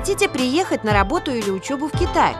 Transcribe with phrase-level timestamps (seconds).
[0.00, 2.34] Хотите приехать на работу или учебу в Китай?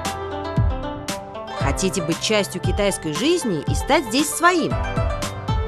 [1.59, 4.72] Хотите быть частью китайской жизни и стать здесь своим?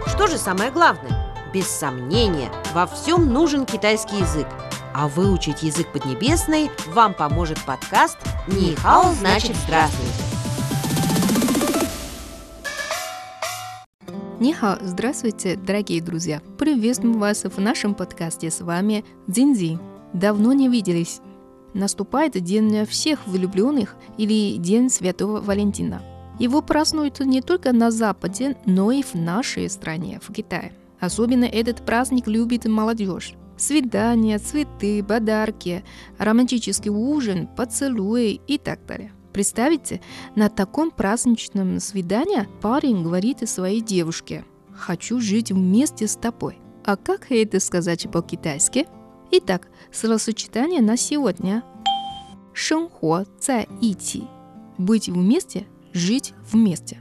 [0.07, 1.31] Что же самое главное?
[1.53, 4.47] Без сомнения, во всем нужен китайский язык.
[4.95, 8.16] А выучить язык поднебесный вам поможет подкаст
[8.46, 10.24] «Нихао значит здравствуйте».
[14.40, 16.40] Нихао, здравствуйте, дорогие друзья!
[16.56, 18.50] Приветствую вас в нашем подкасте.
[18.50, 19.79] С вами Дзинзи.
[20.14, 21.20] Давно не виделись.
[21.75, 26.02] Наступает День всех влюбленных или День Святого Валентина.
[26.38, 30.73] Его празднуют не только на Западе, но и в нашей стране, в Китае.
[30.98, 33.34] Особенно этот праздник любит молодежь.
[33.56, 35.84] Свидания, цветы, подарки,
[36.19, 39.12] романтический ужин, поцелуи и так далее.
[39.33, 40.00] Представьте,
[40.34, 44.45] на таком праздничном свидании парень говорит своей девушке
[44.75, 46.59] «Хочу жить вместе с тобой».
[46.84, 48.86] А как это сказать по-китайски?
[49.31, 51.63] Итак, словосочетание на сегодня.
[52.54, 54.23] 生活在一起.
[54.77, 57.00] Быть вместе, жить вместе.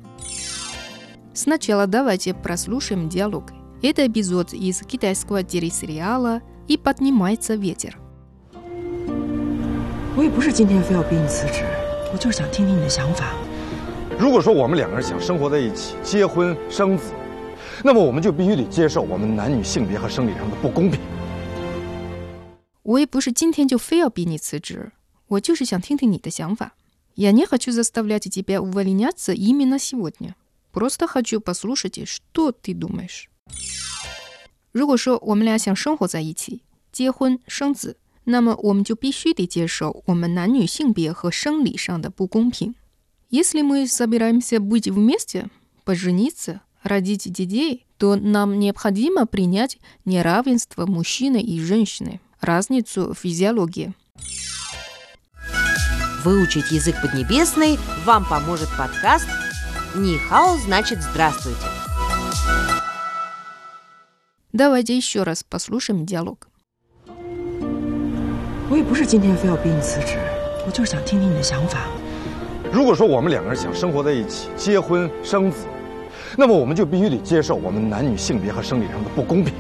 [1.34, 3.52] Сначала давайте прослушаем диалог.
[3.82, 7.94] Это эпизод из китайского телесериала «И поднимается ветер».
[10.16, 11.62] 我也不是今天非要逼你辞职，
[12.12, 13.34] 我就是想听听你的想法。
[14.18, 17.12] 如果说我们两个人想生活在一起，结婚生子，
[17.84, 20.98] 那么我们就必须得接受我们男女性别和生理上的不公平。
[22.90, 24.92] 我也不是今天就非要逼你辞职，
[25.26, 26.74] 我就是想听听你的想法。
[27.16, 30.36] Я не хочу заставлять тебя увольняться именно сегодня.
[30.70, 33.28] Просто хочу послушать, что ты думаешь.
[34.72, 42.74] 如果说我们俩想生活在一起，结婚生子，那么我们就必须得接受我们男女性别和生理上的不公平。
[43.30, 45.48] Если мы собираемся быть вместе,
[45.84, 53.92] пожениться, родить детей, то нам необходимо принять неравенство мужчины и женщины – разницу в физиологии.
[56.24, 59.28] Выучить язык поднебесный вам поможет подкаст
[59.94, 61.66] «Нихао значит здравствуйте».
[64.52, 66.48] Давайте еще раз послушаем диалог.
[68.68, 70.18] 我也不是今天非要逼你辞职，
[70.66, 71.86] 我就是想听听你的想法。
[72.72, 75.66] 如果说我们两个人想生活在一起，结婚生子，
[76.36, 79.54] 那么我们就必须得接受我们男女性别和生理上的不公平。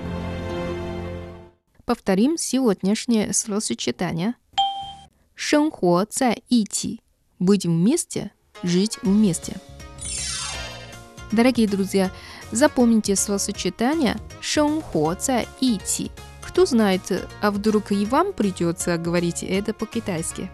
[1.84, 4.34] Повторим сегодняшнее словосочетание.
[5.36, 7.00] 生活在一起.
[7.38, 8.32] Быть вместе,
[8.62, 9.56] жить вместе.
[11.30, 12.10] Дорогие друзья,
[12.50, 16.10] запомните словосочетание 生活在一起.
[16.42, 20.50] Кто знает, а вдруг и вам придется говорить это по-китайски.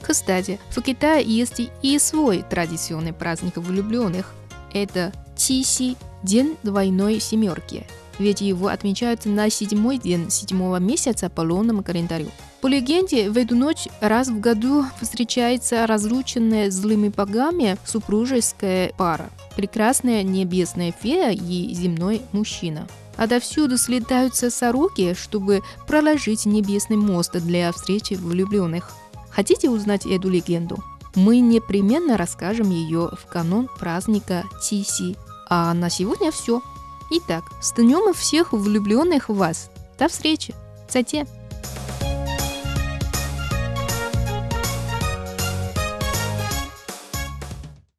[0.00, 4.32] Кстати, в Китае есть и свой традиционный праздник влюбленных.
[4.72, 11.83] Это Чиси, день двойной семерки – ведь его отмечают на седьмой день седьмого месяца по лунному
[11.83, 12.29] календарю.
[12.61, 19.29] По легенде, в эту ночь раз в году встречается разлученная злыми богами супружеская пара.
[19.55, 22.87] Прекрасная небесная фея и земной мужчина.
[23.15, 28.91] Отовсюду слетаются сороки, чтобы проложить небесный мост для встречи влюбленных.
[29.31, 30.83] Хотите узнать эту легенду?
[31.15, 35.15] Мы непременно расскажем ее в канон праздника Тиси.
[35.49, 36.61] А на сегодня все.
[37.09, 39.69] Итак, с днем всех влюбленных в вас.
[39.97, 40.53] До встречи.
[40.87, 41.27] 再见。